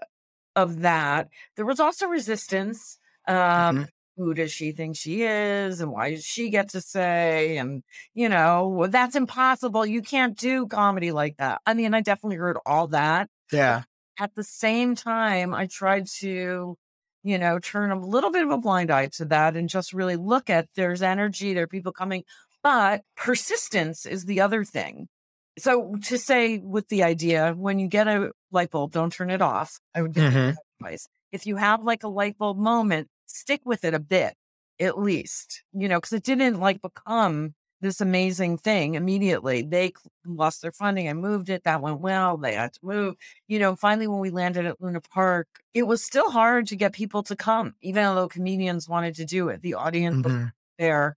[0.56, 1.28] of that.
[1.56, 3.82] There was also resistance um mm-hmm.
[4.16, 8.28] who does she think she is and why does she get to say and you
[8.28, 9.86] know that's impossible.
[9.86, 11.60] You can't do comedy like that.
[11.66, 13.82] I mean i definitely heard all that yeah.
[14.18, 16.76] at the same time i tried to
[17.24, 20.16] you know turn a little bit of a blind eye to that and just really
[20.16, 22.22] look at there's energy there are people coming
[22.64, 25.06] but persistence is the other thing.
[25.58, 29.42] So to say with the idea, when you get a light bulb, don't turn it
[29.42, 29.78] off.
[29.94, 30.56] I would give mm-hmm.
[30.80, 31.06] advice.
[31.30, 34.34] If you have like a light bulb moment, stick with it a bit,
[34.80, 37.54] at least, you know, because it didn't like become
[37.84, 39.62] this amazing thing immediately.
[39.62, 39.92] They
[40.26, 41.08] lost their funding.
[41.08, 41.64] I moved it.
[41.64, 42.36] That went well.
[42.36, 43.14] They had to move.
[43.46, 46.92] You know, finally, when we landed at Luna Park, it was still hard to get
[46.92, 49.62] people to come, even though comedians wanted to do it.
[49.62, 50.46] The audience mm-hmm.
[50.78, 51.16] there.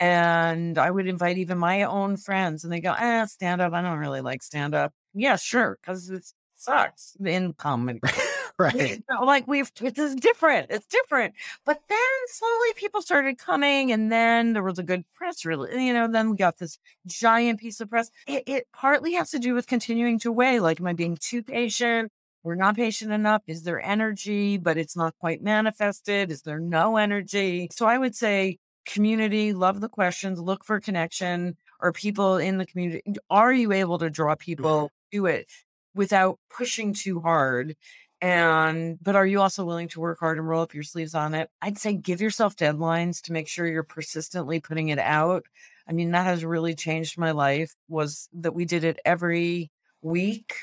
[0.00, 3.72] And I would invite even my own friends, and they go, "Ah, stand up.
[3.72, 8.00] I don't really like stand up." Yeah, sure, because it sucks in comedy.
[8.58, 8.74] right.
[8.74, 10.66] You know, like we've it's different.
[10.70, 11.34] It's different.
[11.64, 15.86] But then slowly people started coming, and then there was a good press really.
[15.86, 18.10] You know, then we got this giant piece of press.
[18.26, 20.60] It, it partly has to do with continuing to weigh.
[20.60, 22.10] Like, am I being too patient?
[22.42, 23.42] We're not patient enough.
[23.46, 26.30] Is there energy, but it's not quite manifested?
[26.30, 27.68] Is there no energy?
[27.72, 32.66] So I would say community, love the questions, look for connection or people in the
[32.66, 33.02] community.
[33.28, 34.44] Are you able to draw mm-hmm.
[34.44, 35.50] people to it
[35.94, 37.76] without pushing too hard?
[38.20, 41.34] And, but are you also willing to work hard and roll up your sleeves on
[41.34, 41.50] it?
[41.62, 45.44] I'd say give yourself deadlines to make sure you're persistently putting it out.
[45.88, 49.70] I mean, that has really changed my life was that we did it every
[50.02, 50.54] week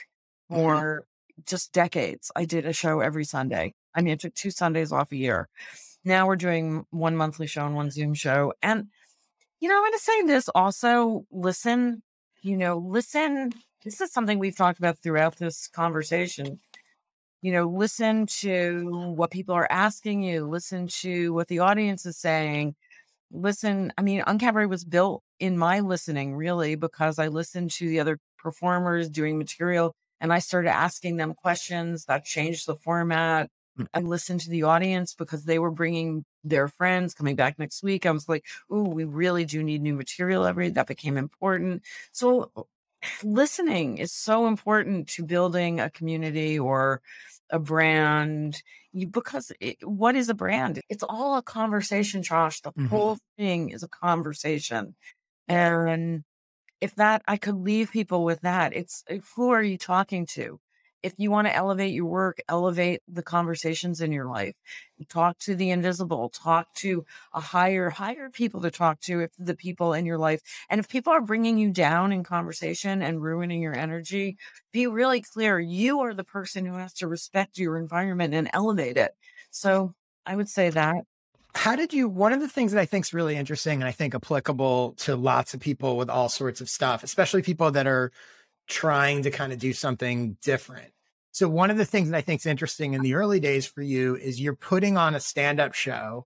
[0.52, 0.62] mm-hmm.
[0.62, 1.08] or
[1.46, 2.32] just decades.
[2.36, 3.74] I did a show every Sunday.
[3.94, 5.48] I mean, I took two Sundays off a year.
[6.04, 8.54] Now we're doing one monthly show and one Zoom show.
[8.62, 8.88] And,
[9.60, 12.04] you know, I'm going to say this also listen,
[12.41, 13.54] you know, listen.
[13.84, 16.60] This is something we've talked about throughout this conversation.
[17.45, 22.17] You know, listen to what people are asking you, listen to what the audience is
[22.17, 22.73] saying.
[23.31, 27.99] Listen, I mean, Uncabaret was built in my listening really because I listened to the
[27.99, 33.88] other performers doing material and I started asking them questions that changed the format Mm.
[33.93, 38.05] I listened to the audience because they were bringing their friends coming back next week.
[38.05, 41.84] I was like, "Ooh, we really do need new material every." That became important.
[42.13, 42.51] So,
[43.23, 47.01] listening is so important to building a community or
[47.49, 48.62] a brand.
[48.91, 50.81] You, because it, what is a brand?
[50.89, 52.62] It's all a conversation, Josh.
[52.62, 52.88] The mm-hmm.
[52.88, 54.95] whole thing is a conversation,
[55.47, 56.23] and
[56.81, 59.03] if that I could leave people with that, it's
[59.36, 60.60] who are you talking to?
[61.06, 64.56] If you want to elevate your work, elevate the conversations in your life.
[65.08, 69.56] Talk to the invisible, talk to a higher, higher people to talk to if the
[69.56, 70.41] people in your life.
[70.68, 74.38] And if people are bringing you down in conversation and ruining your energy,
[74.72, 75.60] be really clear.
[75.60, 79.12] You are the person who has to respect your environment and elevate it.
[79.52, 79.94] So
[80.26, 81.04] I would say that
[81.54, 83.91] how did you one of the things that i think is really interesting and i
[83.91, 88.12] think applicable to lots of people with all sorts of stuff especially people that are
[88.68, 90.91] trying to kind of do something different
[91.36, 93.82] so one of the things that I think is interesting in the early days for
[93.82, 96.26] you is you're putting on a stand-up show,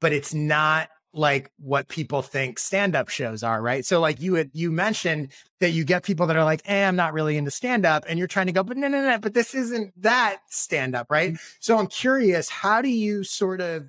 [0.00, 3.84] but it's not like what people think stand-up shows are, right?
[3.84, 6.94] So like you had you mentioned that you get people that are like, eh, I'm
[6.94, 9.52] not really into stand-up, and you're trying to go, but no, no, no, but this
[9.52, 11.32] isn't that stand-up, right?
[11.32, 11.56] Mm-hmm.
[11.58, 13.88] So I'm curious, how do you sort of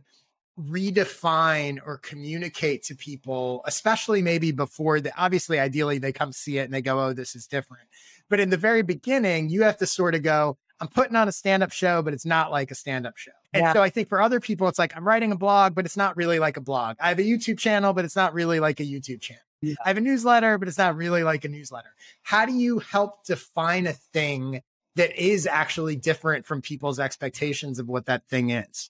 [0.60, 6.63] redefine or communicate to people, especially maybe before the obviously ideally they come see it
[6.63, 7.88] and they go, oh, this is different.
[8.31, 11.31] But in the very beginning, you have to sort of go, I'm putting on a
[11.31, 13.31] stand-up show, but it's not like a stand-up show.
[13.53, 13.73] And yeah.
[13.73, 16.15] so I think for other people, it's like I'm writing a blog, but it's not
[16.15, 16.95] really like a blog.
[16.99, 19.43] I have a YouTube channel, but it's not really like a YouTube channel.
[19.61, 19.75] Yeah.
[19.85, 21.93] I have a newsletter, but it's not really like a newsletter.
[22.23, 24.61] How do you help define a thing
[24.95, 28.89] that is actually different from people's expectations of what that thing is?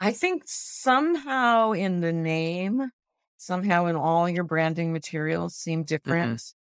[0.00, 2.92] I think somehow in the name,
[3.38, 6.36] somehow in all your branding materials seem different.
[6.36, 6.57] Mm-hmm.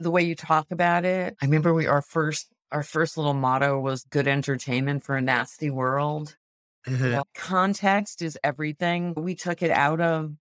[0.00, 1.36] The way you talk about it.
[1.40, 5.70] I remember we our first our first little motto was good entertainment for a nasty
[5.70, 6.36] world.
[6.86, 7.12] Mm-hmm.
[7.12, 9.14] Well, context is everything.
[9.16, 10.34] We took it out of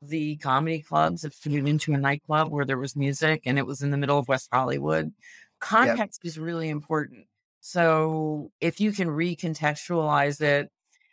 [0.00, 3.66] the comedy clubs and put it into a nightclub where there was music and it
[3.66, 5.12] was in the middle of West Hollywood.
[5.60, 6.28] Context yep.
[6.28, 7.26] is really important.
[7.60, 10.70] So if you can recontextualize it,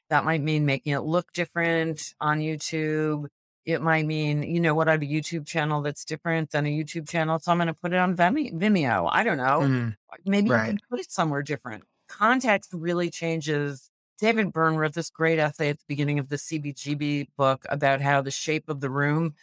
[0.10, 3.28] that might mean making it look different on YouTube.
[3.68, 6.70] It might mean, you know, what I have a YouTube channel that's different than a
[6.70, 7.38] YouTube channel.
[7.38, 9.10] So I'm going to put it on Vimeo.
[9.12, 9.60] I don't know.
[9.60, 10.68] Mm, Maybe right.
[10.68, 11.84] you can put it somewhere different.
[12.08, 13.90] Context really changes.
[14.20, 18.22] David Byrne wrote this great essay at the beginning of the CBGB book about how
[18.22, 19.36] the shape of the room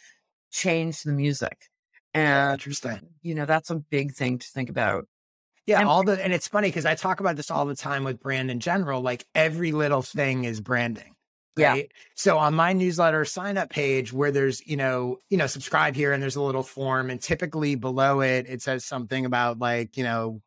[0.51, 1.69] changed the music.
[2.15, 3.01] And, Interesting.
[3.21, 5.07] You know, that's a big thing to think about.
[5.67, 8.03] Yeah, and, all the and it's funny because I talk about this all the time
[8.03, 9.01] with brand in general.
[9.01, 11.14] Like every little thing is branding.
[11.57, 11.89] Right?
[11.89, 11.97] Yeah.
[12.15, 16.11] So on my newsletter sign up page where there's, you know, you know, subscribe here
[16.11, 20.03] and there's a little form and typically below it it says something about like, you
[20.03, 20.41] know,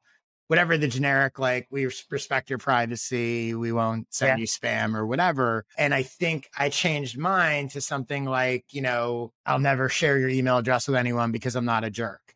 [0.48, 4.42] whatever the generic like we respect your privacy, we won't send yeah.
[4.42, 5.64] you spam or whatever.
[5.76, 10.30] And I think I changed mine to something like, you know, I'll never share your
[10.30, 12.34] email address with anyone because I'm not a jerk.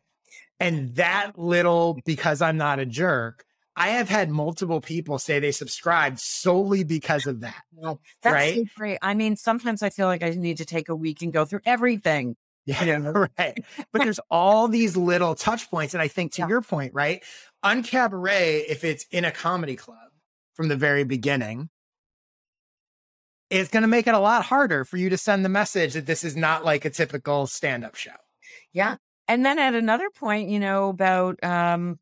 [0.59, 3.43] And that little, because I'm not a jerk,
[3.75, 7.63] I have had multiple people say they subscribed solely because of that.
[7.73, 8.55] Well, that's right?
[8.55, 8.99] so great.
[9.01, 11.61] I mean, sometimes I feel like I need to take a week and go through
[11.65, 12.35] everything.
[12.65, 13.27] Yeah, you know?
[13.39, 13.63] right.
[13.91, 15.93] But there's all these little touch points.
[15.93, 16.49] And I think to yeah.
[16.49, 17.23] your point, right?
[17.65, 19.97] Uncabaret, if it's in a comedy club
[20.53, 21.69] from the very beginning,
[23.49, 26.05] it's going to make it a lot harder for you to send the message that
[26.05, 28.11] this is not like a typical stand up show.
[28.71, 28.97] Yeah.
[29.27, 31.99] And then at another point, you know, about um,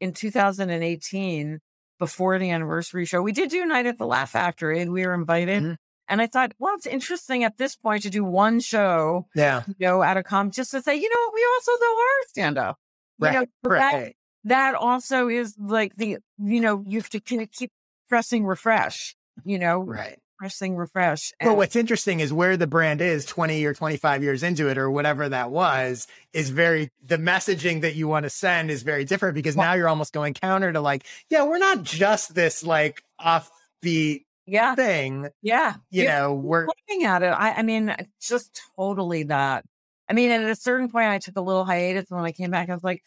[0.00, 1.60] in 2018,
[1.98, 5.14] before the anniversary show, we did do Night at the Laugh Factory and we were
[5.14, 5.62] invited.
[5.62, 5.74] Mm-hmm.
[6.08, 9.74] And I thought, well, it's interesting at this point to do one show, yeah, you
[9.80, 12.78] know, at a com just to say, you know, we also though are stand up.
[13.18, 13.32] Right.
[13.32, 13.78] You know, right.
[13.80, 14.12] That,
[14.44, 17.72] that also is like the, you know, you have to keep
[18.08, 21.32] pressing refresh, you know, right pressing refresh.
[21.40, 24.78] And- but what's interesting is where the brand is 20 or 25 years into it
[24.78, 29.04] or whatever that was is very the messaging that you want to send is very
[29.04, 32.64] different because well, now you're almost going counter to like, yeah, we're not just this
[32.64, 34.74] like offbeat yeah.
[34.74, 35.28] thing.
[35.42, 35.74] Yeah.
[35.90, 37.26] You you're know, we're looking at it.
[37.26, 39.64] I, I mean, just totally that.
[40.08, 42.50] I mean, at a certain point I took a little hiatus and when I came
[42.50, 43.02] back, I was like,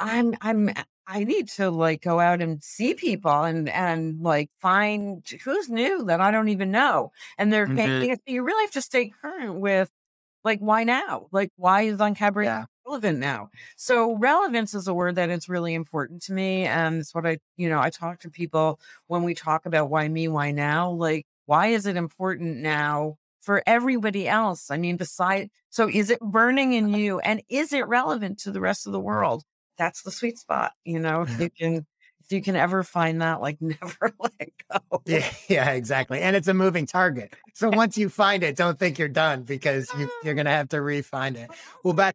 [0.00, 0.70] I'm I'm
[1.06, 6.04] I need to like go out and see people and and like find who's new
[6.04, 7.12] that I don't even know.
[7.38, 8.14] And they're mm-hmm.
[8.26, 9.90] you really have to stay current with
[10.44, 11.26] like why now?
[11.32, 12.64] Like why is Uncabaret yeah.
[12.86, 13.50] relevant now?
[13.76, 16.64] So relevance is a word that is really important to me.
[16.64, 20.08] And it's what I, you know, I talk to people when we talk about why
[20.08, 20.90] me, why now?
[20.90, 24.70] Like, why is it important now for everybody else?
[24.70, 28.60] I mean, besides so is it burning in you and is it relevant to the
[28.60, 29.44] rest of the world?
[29.78, 30.72] That's the sweet spot.
[30.84, 31.86] You know, if you can
[32.24, 35.02] if you can ever find that, like never let go.
[35.06, 36.20] Yeah, yeah, exactly.
[36.20, 37.34] And it's a moving target.
[37.54, 40.28] So once you find it, don't think you're done because you, ah.
[40.28, 41.50] are gonna have to refine it.
[41.84, 42.14] Well, but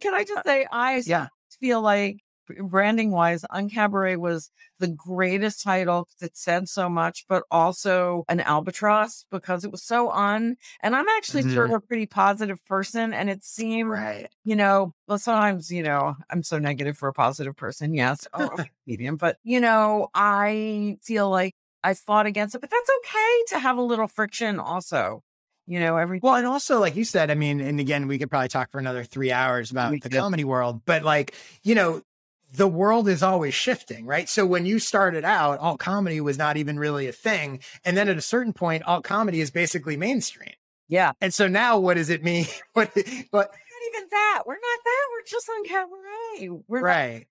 [0.00, 1.28] can I just uh, say I yeah.
[1.60, 2.18] feel like
[2.60, 8.40] branding wise, Uncabaret was the greatest title because it said so much, but also an
[8.40, 10.56] albatross because it was so un.
[10.80, 11.54] And I'm actually mm-hmm.
[11.54, 14.28] sort of a pretty positive person, and it seemed, right.
[14.44, 17.94] you know, well, sometimes, you know, I'm so negative for a positive person.
[17.94, 18.50] Yes, oh,
[18.86, 21.54] medium, but you know, I feel like
[21.84, 25.22] I fought against it, but that's okay to have a little friction also
[25.68, 28.30] you know, every well, and also like you said, I mean, and again, we could
[28.30, 30.18] probably talk for another three hours about we the could.
[30.18, 32.00] comedy world, but like, you know,
[32.52, 34.28] the world is always shifting, right?
[34.28, 37.60] So when you started out, alt comedy was not even really a thing.
[37.84, 40.54] And then at a certain point, alt comedy is basically mainstream.
[40.88, 41.12] Yeah.
[41.20, 42.46] And so now what does it mean?
[42.72, 42.90] what,
[43.30, 44.42] what, not even that.
[44.46, 45.06] We're not that.
[45.12, 46.62] We're just Uncabaret.
[46.66, 47.14] We're right.
[47.14, 47.26] Not,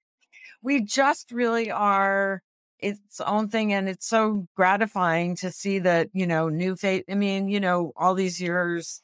[0.61, 2.43] we just really are
[2.80, 3.74] its own thing.
[3.74, 7.03] And it's so gratifying to see that, you know, new face.
[7.09, 9.01] I mean, you know, all these years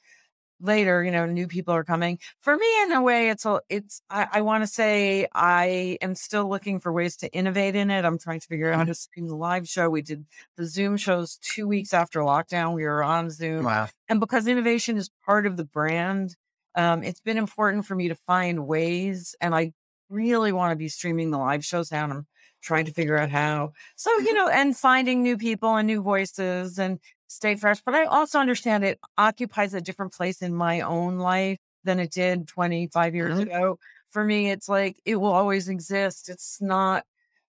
[0.63, 2.17] later, you know, new people are coming.
[2.41, 6.15] For me, in a way, it's a, it's, I, I want to say I am
[6.15, 8.05] still looking for ways to innovate in it.
[8.05, 9.89] I'm trying to figure out how to stream the live show.
[9.89, 10.25] We did
[10.57, 12.73] the Zoom shows two weeks after lockdown.
[12.73, 13.65] We were on Zoom.
[13.65, 13.89] Wow.
[14.09, 16.35] And because innovation is part of the brand,
[16.75, 19.35] um, it's been important for me to find ways.
[19.41, 19.73] And I
[20.09, 22.05] really want to be streaming the live shows now.
[22.05, 22.27] And I'm
[22.61, 23.73] trying to figure out how.
[23.95, 24.33] So, you Mm-hmm.
[24.33, 26.99] know, and finding new people and new voices and
[27.33, 27.81] stay fresh.
[27.85, 32.11] But I also understand it occupies a different place in my own life than it
[32.11, 33.43] did 25 years Mhm.
[33.43, 33.79] ago.
[34.09, 36.29] For me, it's like it will always exist.
[36.29, 37.03] It's not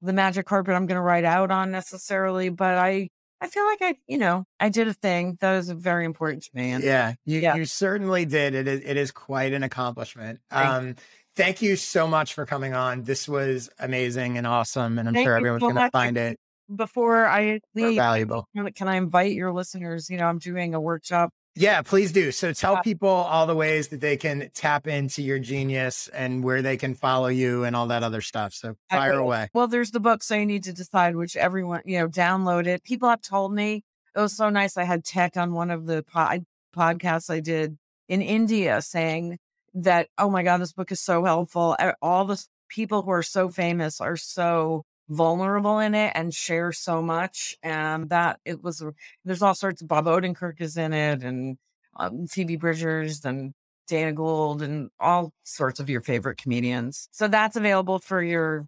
[0.02, 3.10] the magic carpet I'm going to ride out on necessarily, but I,
[3.42, 6.50] I feel like I, you know, I did a thing that was very important to
[6.54, 6.72] me.
[6.72, 7.56] And Yeah, you, Yeah.
[7.56, 8.56] you certainly did.
[8.56, 10.40] It is, it is quite an accomplishment.
[10.50, 10.96] Thank Um,
[11.36, 13.04] thank you so much for coming on.
[13.04, 14.98] This was amazing and awesome.
[14.98, 16.40] And I'm Thank sure everyone's so going to find it
[16.74, 18.48] before I leave, valuable.
[18.76, 20.10] can I invite your listeners?
[20.10, 22.32] You know, I'm doing a workshop Yeah, please do.
[22.32, 26.62] So tell people all the ways that they can tap into your genius and where
[26.62, 28.54] they can follow you and all that other stuff.
[28.54, 29.50] So fire away.
[29.54, 32.84] Well, there's the book, so you need to decide which everyone, you know, download it.
[32.84, 33.84] People have told me
[34.16, 34.76] it was so nice.
[34.78, 36.46] I had tech on one of the pod-
[36.76, 37.78] podcasts I did
[38.10, 39.38] in India saying
[39.76, 41.76] that, oh my God, this book is so helpful.
[41.80, 46.72] Uh, All the people who are so famous are so vulnerable in it and share
[46.72, 47.56] so much.
[47.64, 48.84] And that it was,
[49.24, 51.58] there's all sorts of Bob Odenkirk is in it and
[51.98, 53.54] um, Phoebe Bridgers and
[53.88, 57.08] Dana Gould and all sorts of your favorite comedians.
[57.12, 58.66] So that's available for your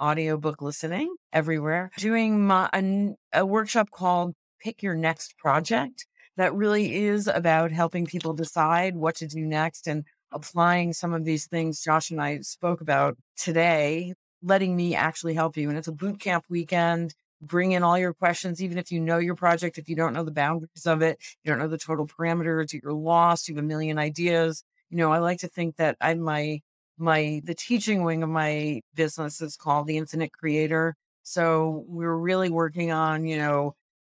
[0.00, 1.90] audiobook listening everywhere.
[1.98, 6.06] Doing my, a, a workshop called Pick Your Next Project
[6.36, 11.24] that really is about helping people decide what to do next and applying some of
[11.24, 15.68] these things Josh and I spoke about today, letting me actually help you.
[15.68, 17.14] And it's a boot camp weekend.
[17.40, 20.24] Bring in all your questions, even if you know your project, if you don't know
[20.24, 23.66] the boundaries of it, you don't know the total parameters, you're lost, you have a
[23.66, 24.62] million ideas.
[24.90, 26.60] You know, I like to think that I'm my
[26.98, 32.50] my the teaching wing of my business is called the infinite creator so we're really
[32.50, 33.74] working on you know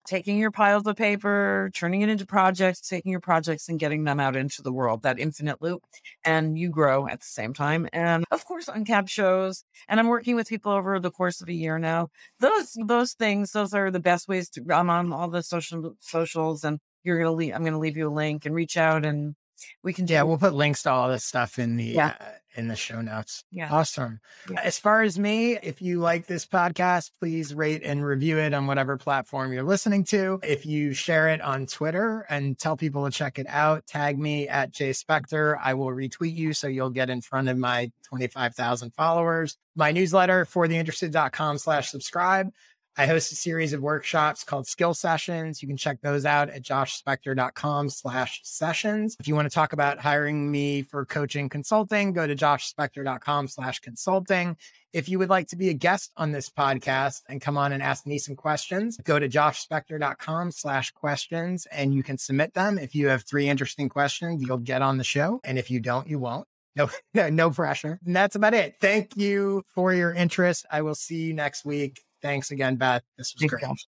[0.06, 4.20] taking your piles of paper turning it into projects taking your projects and getting them
[4.20, 5.82] out into the world that infinite loop
[6.24, 10.36] and you grow at the same time and of course uncapped shows and i'm working
[10.36, 12.08] with people over the course of a year now.
[12.40, 16.64] Those those things those are the best ways to i'm on all the social socials
[16.64, 19.34] and you're gonna leave i'm gonna leave you a link and reach out and
[19.82, 22.14] we can Yeah, we'll put links to all this stuff in the Yeah.
[22.20, 22.24] uh,
[22.56, 23.42] in the show notes.
[23.50, 23.68] Yeah.
[23.68, 24.20] Awesome.
[24.48, 24.60] Yeah.
[24.60, 28.68] As far as me, if you like this podcast, please rate and review it on
[28.68, 30.38] whatever platform you're listening to.
[30.44, 34.46] If you share it on Twitter and tell people to check it out, tag me
[34.46, 35.58] at Jay Spector.
[35.60, 39.56] I will retweet you so you'll get in front of my 25,000 followers.
[39.74, 42.50] My newsletter fortheinterested.com slash subscribe.
[42.96, 45.60] I host a series of workshops called skill sessions.
[45.60, 49.16] You can check those out at joshspector.com slash sessions.
[49.18, 53.80] If you want to talk about hiring me for coaching consulting, go to joshspector.com slash
[53.80, 54.56] consulting.
[54.92, 57.82] If you would like to be a guest on this podcast and come on and
[57.82, 62.78] ask me some questions, go to joshspector.com slash questions and you can submit them.
[62.78, 65.40] If you have three interesting questions, you'll get on the show.
[65.42, 66.46] And if you don't, you won't.
[66.76, 67.98] No, no, no pressure.
[68.06, 68.76] And that's about it.
[68.80, 70.64] Thank you for your interest.
[70.70, 72.00] I will see you next week.
[72.24, 73.02] Thanks again, Beth.
[73.18, 73.60] This was Thanks, great.
[73.60, 73.86] Josh.